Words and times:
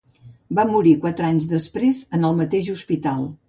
Va 0.59 0.63
morir 0.69 0.93
quatre 1.03 1.29
anys 1.29 1.47
després 1.53 2.03
en 2.19 2.29
el 2.31 2.43
mateix 2.43 2.75
hospital. 2.79 3.33